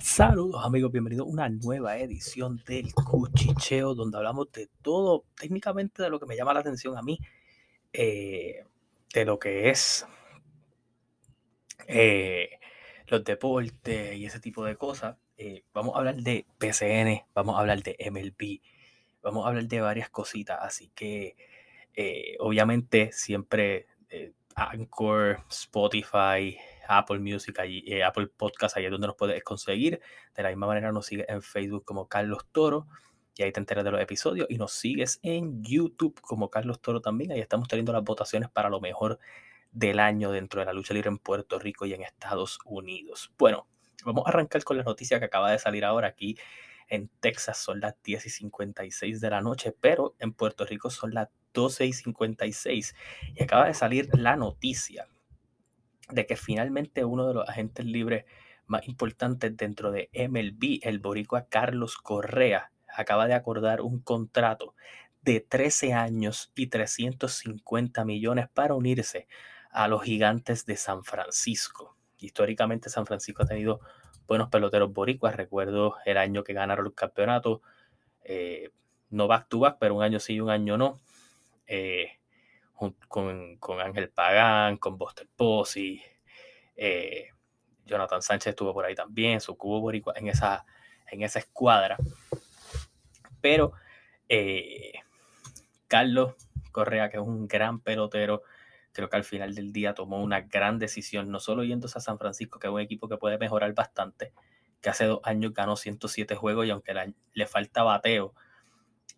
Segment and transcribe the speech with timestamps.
[0.00, 6.08] Saludos amigos, bienvenidos a una nueva edición del Cuchicheo donde hablamos de todo, técnicamente de
[6.08, 7.18] lo que me llama la atención a mí,
[7.92, 8.64] eh,
[9.12, 10.06] de lo que es
[11.86, 12.48] eh,
[13.08, 15.18] los deportes y ese tipo de cosas.
[15.36, 18.62] Eh, vamos a hablar de PCN, vamos a hablar de MLB,
[19.22, 21.36] vamos a hablar de varias cositas, así que
[22.38, 23.86] obviamente siempre
[24.54, 26.56] Anchor, Spotify,
[26.90, 30.00] Apple Music, eh, Apple Podcast, ahí es donde nos puedes conseguir.
[30.34, 32.88] De la misma manera nos sigues en Facebook como Carlos Toro
[33.36, 37.00] y ahí te enteras de los episodios y nos sigues en YouTube como Carlos Toro
[37.00, 37.30] también.
[37.32, 39.18] Ahí estamos teniendo las votaciones para lo mejor
[39.70, 43.32] del año dentro de la lucha libre en Puerto Rico y en Estados Unidos.
[43.38, 43.68] Bueno,
[44.04, 46.36] vamos a arrancar con la noticia que acaba de salir ahora aquí.
[46.88, 51.14] En Texas son las 10 y 56 de la noche, pero en Puerto Rico son
[51.14, 52.96] las 12 y 56.
[53.36, 55.06] Y acaba de salir la noticia
[56.12, 58.24] de que finalmente uno de los agentes libres
[58.66, 64.74] más importantes dentro de MLB, el boricua Carlos Correa, acaba de acordar un contrato
[65.22, 69.28] de 13 años y 350 millones para unirse
[69.70, 71.96] a los gigantes de San Francisco.
[72.18, 73.80] Históricamente San Francisco ha tenido
[74.26, 75.36] buenos peloteros boricuas.
[75.36, 77.62] Recuerdo el año que ganaron el campeonato,
[78.22, 78.70] eh,
[79.10, 81.00] no back to back, pero un año sí y un año no.
[81.66, 82.19] Eh,
[83.08, 86.02] con, con Ángel Pagán, con Buster Posey,
[86.76, 87.28] eh,
[87.84, 90.64] Jonathan Sánchez estuvo por ahí también, su cubo en esa,
[91.10, 91.98] en esa escuadra.
[93.40, 93.72] Pero
[94.28, 94.92] eh,
[95.88, 96.34] Carlos
[96.72, 98.42] Correa, que es un gran pelotero,
[98.92, 102.18] creo que al final del día tomó una gran decisión, no solo yéndose a San
[102.18, 104.32] Francisco, que es un equipo que puede mejorar bastante,
[104.80, 106.94] que hace dos años ganó 107 juegos y aunque
[107.32, 108.34] le falta bateo,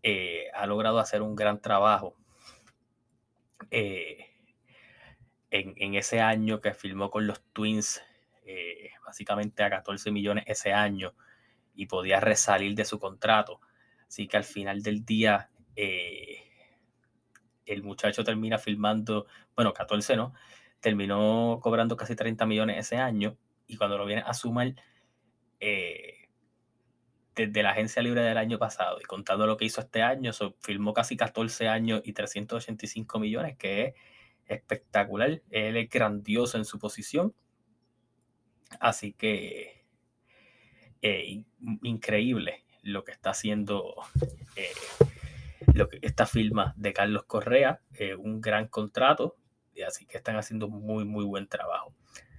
[0.03, 2.17] eh, ha logrado hacer un gran trabajo
[3.75, 4.27] eh,
[5.51, 8.03] en, ese año que firmó con los Twins,
[8.45, 11.15] eh, básicamente a 14 millones ese año,
[11.75, 13.61] y podía resalir de su contrato.
[14.07, 16.43] Así que al final del día, eh,
[17.65, 20.35] el muchacho termina firmando, bueno, 14 no,
[20.81, 24.75] terminó cobrando casi 30 millones ese año, y cuando lo viene a sumar,
[27.35, 30.93] desde la agencia libre del año pasado y contando lo que hizo este año, firmó
[30.93, 33.95] casi 14 años y 385 millones, que es
[34.47, 35.43] espectacular.
[35.51, 37.35] Él es grandioso en su posición.
[38.81, 39.85] Así que
[41.01, 41.45] eh,
[41.83, 43.95] increíble lo que está haciendo
[44.57, 44.73] eh,
[45.75, 49.37] lo que, esta firma de Carlos Correa, eh, un gran contrato,
[49.87, 51.95] así que están haciendo muy, muy buen trabajo.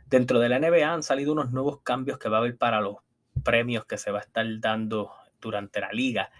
[0.05, 2.97] Dentro de la NBA han salido unos nuevos cambios que va a haber para los
[3.43, 6.31] premios que se va a estar dando durante la liga.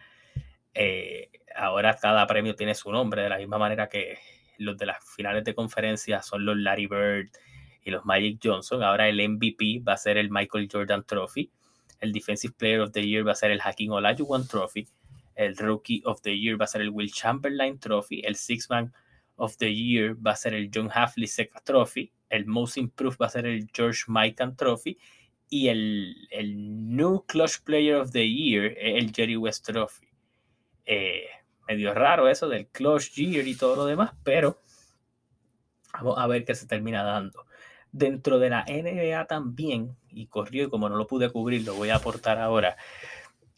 [0.74, 4.18] Eh, ahora cada premio tiene su nombre, de la misma manera que
[4.58, 7.30] los de las finales de conferencia son los Larry Bird
[7.84, 8.84] y los Magic Johnson.
[8.84, 11.52] Ahora el MVP va a ser el Michael Jordan Trophy.
[12.00, 14.88] El Defensive Player of the Year va a ser el Hakim Olajuwon Trophy.
[15.36, 18.22] El Rookie of the Year va a ser el Will Chamberlain Trophy.
[18.26, 18.94] El Six Man
[19.36, 22.12] of the Year va a ser el John Havlicek Trophy.
[22.30, 24.98] El Most Improved va a ser el George Mikan Trophy
[25.54, 30.08] y el, New Clutch Player of the Year el Jerry West Trophy.
[30.84, 31.28] Eh,
[31.68, 34.58] medio raro eso del Clutch Year y todo lo demás, pero
[35.94, 37.46] vamos a ver qué se termina dando.
[37.92, 41.92] Dentro de la NBA también, y corrió y como no lo pude cubrir, lo voy
[41.92, 42.76] a aportar ahora.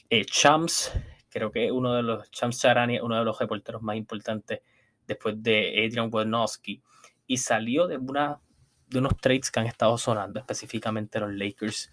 [0.09, 0.91] Eh, Champs,
[1.29, 4.59] creo que uno de los, Champs Charani, uno de los reporteros más importantes
[5.07, 6.83] después de Adrian Wojnarowski,
[7.25, 8.41] y salió de una
[8.95, 11.91] de unos trades que han estado sonando, específicamente los Lakers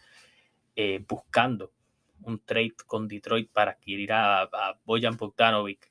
[0.77, 1.73] eh, buscando
[2.23, 4.49] un trade con Detroit para adquirir a,
[4.85, 5.91] Bojan Bogdanovic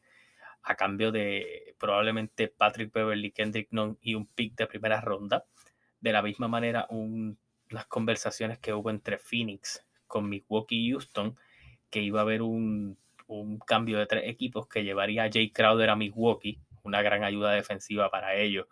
[0.63, 5.45] a cambio de probablemente Patrick Beverly, Kendrick Nunn y un pick de primera ronda.
[5.99, 7.37] De la misma manera, un,
[7.69, 11.35] las conversaciones que hubo entre Phoenix con Milwaukee y Houston,
[11.89, 15.89] que iba a haber un, un cambio de tres equipos que llevaría a Jay Crowder
[15.89, 18.67] a Milwaukee, una gran ayuda defensiva para ellos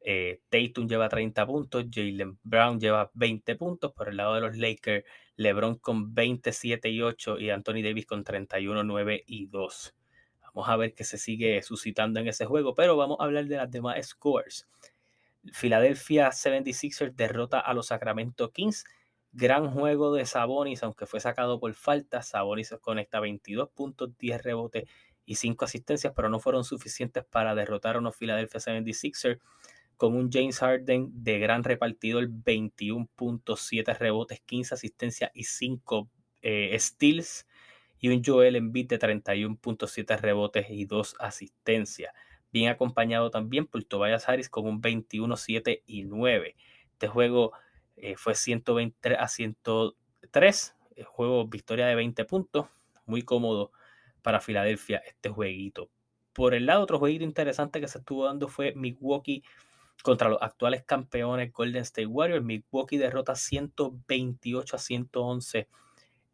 [0.00, 3.92] eh, Tatum lleva 30 puntos, Jalen Brown lleva 20 puntos.
[3.92, 5.04] Por el lado de los Lakers,
[5.36, 9.94] LeBron con 27 y 8 y Anthony Davis con 31, 9 y 2.
[10.54, 13.56] Vamos a ver qué se sigue suscitando en ese juego, pero vamos a hablar de
[13.56, 14.68] las demás scores.
[15.52, 18.84] Philadelphia 76ers derrota a los Sacramento Kings.
[19.32, 22.22] Gran juego de Sabonis, aunque fue sacado por falta.
[22.22, 24.88] Sabonis conecta 22 puntos, 10 rebotes
[25.26, 29.38] y 5 asistencias, pero no fueron suficientes para derrotar a unos Philadelphia 76ers
[29.98, 36.08] con un James Harden de gran repartidor, 21.7 rebotes, 15 asistencias y 5
[36.40, 37.46] eh, steals.
[38.00, 42.14] Y un Joel Embiid de 31.7 rebotes y 2 asistencias.
[42.52, 46.54] Bien acompañado también por Tobias Harris con un 21, 7 y 9.
[46.92, 47.52] Este juego
[47.96, 50.76] eh, fue 123 a 103.
[50.94, 52.66] El juego victoria de 20 puntos.
[53.04, 53.72] Muy cómodo
[54.22, 55.90] para Filadelfia este jueguito.
[56.32, 59.42] Por el lado, otro jueguito interesante que se estuvo dando fue Milwaukee
[60.02, 62.44] contra los actuales campeones Golden State Warriors.
[62.44, 65.68] Milwaukee derrota 128 a 111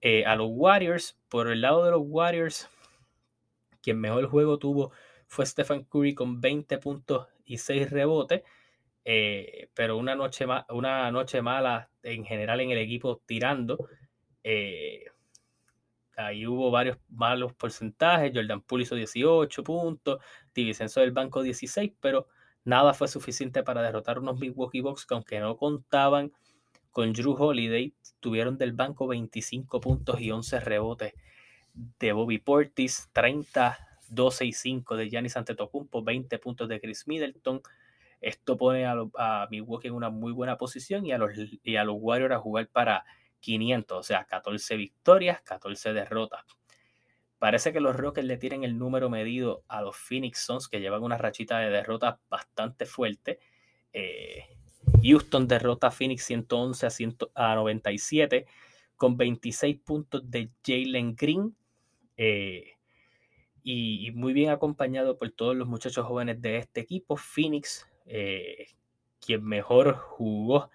[0.00, 1.18] eh, a los Warriors.
[1.28, 2.68] Por el lado de los Warriors,
[3.82, 4.92] quien mejor juego tuvo
[5.26, 8.42] fue Stephen Curry con 20 puntos y 6 rebotes.
[9.04, 13.88] Eh, pero una noche, una noche mala en general en el equipo tirando.
[14.42, 15.04] Eh,
[16.16, 18.32] ahí hubo varios malos porcentajes.
[18.34, 20.20] Jordan Poole hizo 18 puntos,
[20.54, 22.28] Divisenso del banco 16, pero
[22.64, 26.32] nada fue suficiente para derrotar unos Milwaukee Bucks que aunque no contaban
[26.90, 31.14] con Drew Holiday, tuvieron del banco 25 puntos y 11 rebotes
[31.72, 33.78] de Bobby Portis, 30
[34.08, 37.60] 12 y 5 de Giannis Antetokounmpo, 20 puntos de Chris Middleton.
[38.20, 41.32] Esto pone a, Milwaukee en una muy buena posición y a, los,
[41.62, 43.04] y a los Warriors a jugar para
[43.40, 46.44] 500, o sea, 14 victorias, 14 derrotas.
[47.44, 51.02] Parece que los Rockets le tienen el número medido a los Phoenix Suns, que llevan
[51.02, 53.38] una rachita de derrotas bastante fuerte.
[53.92, 54.44] Eh,
[55.02, 56.86] Houston derrota a Phoenix 111
[57.34, 58.46] a, a 97
[58.96, 61.54] con 26 puntos de Jalen Green.
[62.16, 62.78] Eh,
[63.62, 67.14] y, muy bien acompañado por todos los muchachos jóvenes de este equipo.
[67.14, 68.68] Phoenix, eh,
[69.20, 70.70] quien mejor jugó,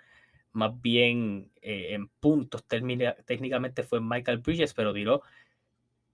[0.51, 5.23] más bien en puntos técnicamente fue Michael Bridges, pero tiró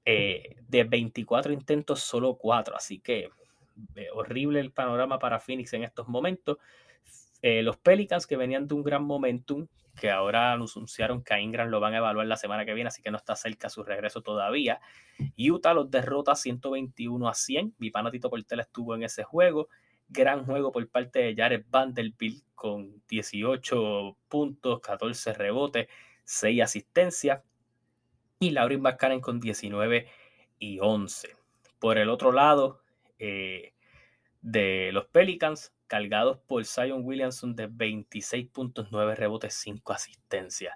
[0.05, 3.29] eh, de 24 intentos solo 4, así que
[4.13, 6.57] horrible el panorama para Phoenix en estos momentos.
[7.41, 11.79] los Pelicans que venían de un gran momentum, que ahora anunciaron que a Ingram lo
[11.79, 14.79] van a evaluar la semana que viene, así que no está cerca su regreso todavía.
[15.37, 17.75] Utah los derrota 121 a 100.
[17.79, 19.69] Mi panatito Portela estuvo en ese juego.
[20.07, 25.87] Gran juego por parte de Jared Vanderbilt con 18 puntos, 14 rebotes,
[26.25, 27.41] 6 asistencias.
[28.39, 30.07] Y Laurin Bascanen con 19
[30.59, 31.35] y 11.
[31.79, 32.81] Por el otro lado,
[33.19, 33.73] eh,
[34.41, 40.75] de los Pelicans, cargados por Zion Williamson de 26.9 rebotes, 5 asistencias.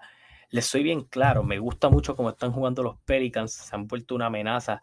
[0.49, 4.15] Les soy bien claro, me gusta mucho cómo están jugando los Pelicans, se han vuelto
[4.15, 4.81] una amenaza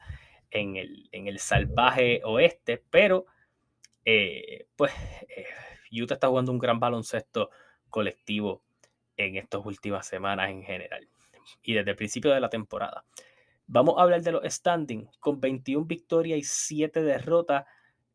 [0.51, 3.27] en el, en el salvaje oeste, pero
[4.05, 4.93] eh, pues
[5.29, 5.47] eh,
[5.91, 7.51] Utah está jugando un gran baloncesto
[7.91, 8.63] colectivo
[9.17, 11.09] en estas últimas semanas en general
[11.63, 13.05] y desde el principio de la temporada.
[13.67, 15.17] Vamos a hablar de los standings.
[15.19, 17.65] Con 21 victorias y 7 derrotas,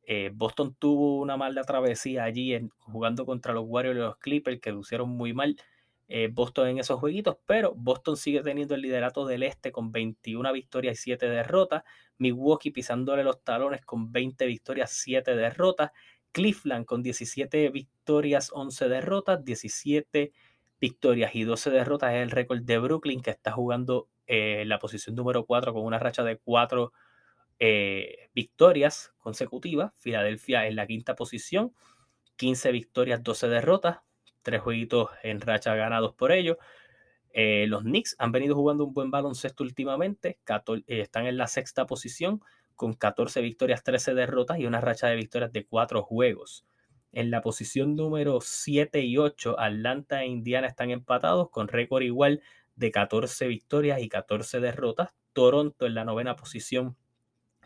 [0.03, 4.59] eh, Boston tuvo una mala travesía allí en, jugando contra los Warriors y los Clippers
[4.59, 5.57] que lucieron muy mal
[6.13, 10.51] eh, Boston en esos jueguitos, pero Boston sigue teniendo el liderato del este con 21
[10.51, 11.83] victorias y 7 derrotas,
[12.17, 15.91] Milwaukee pisándole los talones con 20 victorias, 7 derrotas,
[16.33, 20.33] Cleveland con 17 victorias, 11 derrotas, 17
[20.81, 25.15] victorias y 12 derrotas es el récord de Brooklyn que está jugando eh, la posición
[25.15, 26.91] número 4 con una racha de 4
[27.59, 29.93] eh, victorias consecutivas.
[29.99, 31.73] Filadelfia en la quinta posición,
[32.37, 33.99] 15 victorias, 12 derrotas,
[34.41, 36.57] tres jueguitos en racha ganados por ellos.
[37.33, 41.85] Eh, los Knicks han venido jugando un buen baloncesto últimamente, eh, están en la sexta
[41.85, 42.41] posición
[42.75, 46.65] con 14 victorias, 13 derrotas y una racha de victorias de 4 juegos.
[47.11, 52.41] En la posición número 7 y 8, Atlanta e Indiana están empatados con récord igual
[52.75, 55.13] de 14 victorias y 14 derrotas.
[55.33, 56.95] Toronto en la novena posición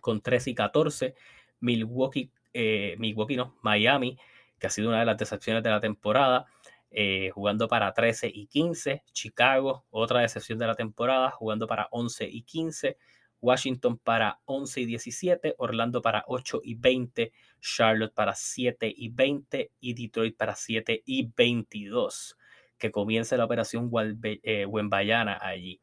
[0.01, 1.15] con 13 y 14.
[1.59, 4.17] Milwaukee, eh, Milwaukee no, Miami,
[4.59, 6.45] que ha sido una de las decepciones de la temporada,
[6.89, 9.03] eh, jugando para 13 y 15.
[9.13, 12.97] Chicago, otra decepción de la temporada, jugando para 11 y 15.
[13.41, 19.71] Washington para 11 y 17, Orlando para 8 y 20, Charlotte para 7 y 20
[19.79, 22.37] y Detroit para 7 y 22.
[22.77, 23.89] Que comience la operación
[24.23, 25.79] eh, Wembayana allí.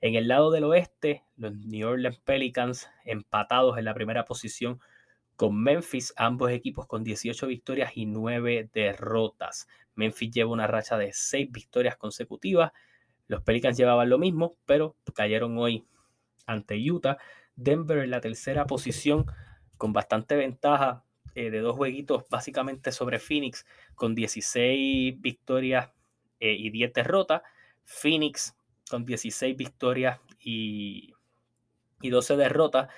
[0.00, 4.78] En el lado del oeste, los New Orleans Pelicans empatados en la primera posición
[5.36, 9.66] con Memphis, ambos equipos con 18 victorias y 9 derrotas.
[9.94, 12.72] Memphis lleva una racha de 6 victorias consecutivas.
[13.26, 15.84] Los Pelicans llevaban lo mismo, pero cayeron hoy
[16.46, 17.18] ante Utah.
[17.56, 19.26] Denver en la tercera posición
[19.76, 25.90] con bastante ventaja eh, de dos jueguitos básicamente sobre Phoenix con 16 victorias
[26.40, 27.42] eh, y 10 derrotas.
[27.84, 28.56] Phoenix
[28.88, 31.14] con 16 victorias y,
[32.00, 32.88] y 12 derrotas.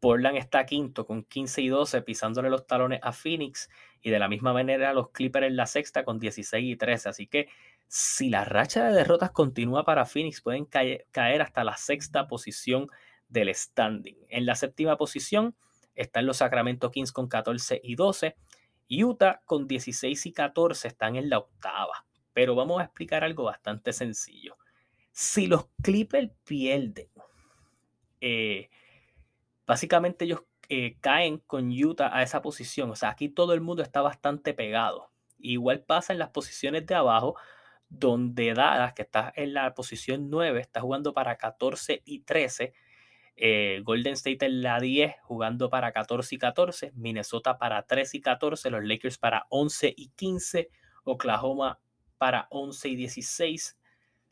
[0.00, 3.68] Portland está quinto con 15 y 12 pisándole los talones a Phoenix
[4.02, 7.08] y de la misma manera los Clippers en la sexta con 16 y 13.
[7.10, 7.48] Así que
[7.92, 11.08] si la racha de derrotas continúa para Phoenix pueden caer,
[11.42, 12.86] hasta la sexta posición
[13.28, 14.14] del standing.
[14.28, 15.56] En la séptima posición
[15.96, 18.36] están los Sacramento Kings con 14 y 12.
[19.02, 22.06] Utah con 16 y 14 están en la octava.
[22.32, 24.56] Pero vamos a explicar algo bastante sencillo.
[25.10, 27.08] Si los Clippers pierden,
[28.20, 28.70] eh,
[29.66, 32.88] básicamente ellos eh, caen con Utah a esa posición.
[32.92, 35.10] O sea, aquí todo el mundo está bastante pegado.
[35.40, 37.34] Igual pasa en las posiciones de abajo,
[37.90, 42.72] donde Dallas, que está en la posición 9, está jugando para 14 y 13.
[43.36, 48.20] Eh, Golden State en la 10 jugando para 14 y 14, Minnesota para 13 y
[48.20, 50.70] 14, los Lakers para 11 y 15,
[51.04, 51.80] Oklahoma
[52.18, 53.78] para 11 y 16,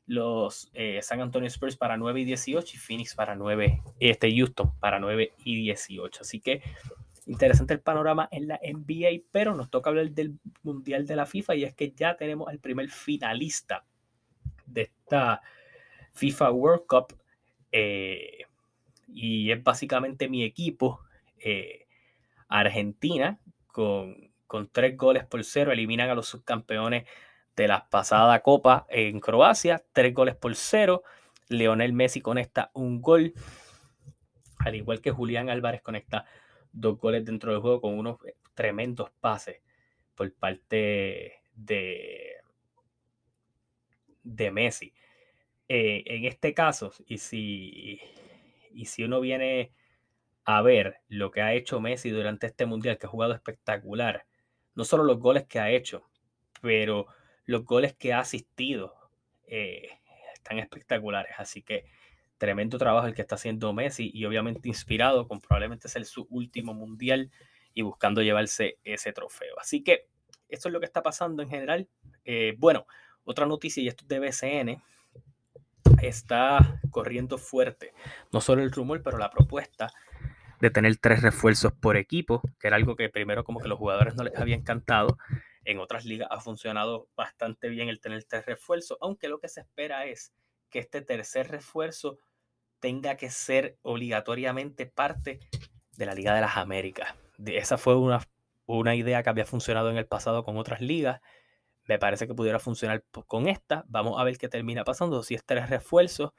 [0.07, 4.79] los eh, San Antonio Spurs para 9 y 18 y Phoenix para 9, este Houston
[4.79, 6.21] para 9 y 18.
[6.21, 6.63] Así que
[7.29, 11.55] interesante el panorama en la NBA, pero nos toca hablar del Mundial de la FIFA
[11.57, 13.85] y es que ya tenemos el primer finalista
[14.67, 15.43] de esta
[16.13, 17.19] FIFA World Cup
[17.71, 18.45] eh,
[19.07, 21.01] y es básicamente mi equipo,
[21.39, 21.87] eh,
[22.49, 27.05] Argentina, con, con tres goles por cero, eliminan a los subcampeones
[27.57, 31.03] de la pasada Copa en Croacia, tres goles por cero.
[31.49, 33.35] Leonel Messi conecta un gol,
[34.59, 36.25] al igual que Julián Álvarez conecta
[36.81, 38.19] dos goles dentro del juego con unos
[38.55, 39.61] tremendos pases
[40.15, 42.37] por parte de,
[44.23, 44.93] de Messi.
[45.69, 48.01] Eh, en este caso, y si,
[48.73, 49.73] y si uno viene
[50.45, 54.27] a ver lo que ha hecho Messi durante este mundial, que ha jugado espectacular,
[54.75, 56.09] no solo los goles que ha hecho,
[56.63, 57.07] pero
[57.45, 58.95] los goles que ha asistido
[59.47, 59.91] eh,
[60.35, 61.33] están espectaculares.
[61.37, 61.87] Así que
[62.39, 66.73] tremendo trabajo el que está haciendo Messi y obviamente inspirado con probablemente ser su último
[66.73, 67.31] mundial
[67.75, 69.59] y buscando llevarse ese trofeo.
[69.61, 70.09] Así que
[70.49, 71.89] esto es lo que está pasando en general.
[72.25, 72.87] Eh, bueno,
[73.25, 74.83] otra noticia y esto es de BCN.
[76.03, 77.93] Está corriendo fuerte,
[78.33, 79.93] no solo el rumor, pero la propuesta
[80.61, 84.15] de tener tres refuerzos por equipo, que era algo que primero como que los jugadores
[84.15, 85.19] no les había encantado
[85.65, 89.61] en otras ligas ha funcionado bastante bien el tener tres refuerzos, aunque lo que se
[89.61, 90.33] espera es
[90.71, 92.19] que este tercer refuerzo
[92.81, 95.41] tenga que ser obligatoriamente parte
[95.97, 97.15] de la Liga de las Américas.
[97.45, 98.21] Esa fue una,
[98.67, 101.21] una idea que había funcionado en el pasado con otras ligas.
[101.85, 103.85] Me parece que pudiera funcionar con esta.
[103.89, 105.23] Vamos a ver qué termina pasando.
[105.23, 106.33] Si es tres refuerzos,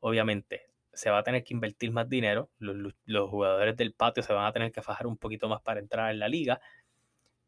[0.00, 2.50] obviamente se va a tener que invertir más dinero.
[2.58, 5.80] Los, los, jugadores del patio se van a tener que fajar un poquito más para
[5.80, 6.60] entrar en la liga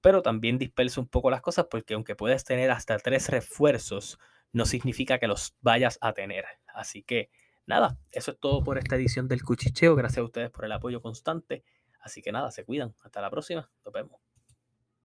[0.01, 4.19] pero también dispersa un poco las cosas porque aunque puedes tener hasta tres refuerzos,
[4.53, 6.45] no significa que los vayas a tener.
[6.73, 7.31] Así que
[7.69, 9.95] nada, eso es todo por esta edición del Cuchicheo.
[9.95, 11.65] Gracias a ustedes por el apoyo constante.
[12.01, 12.95] Así que nada, se cuidan.
[13.03, 13.71] Hasta la próxima.
[13.85, 14.28] Nos vemos.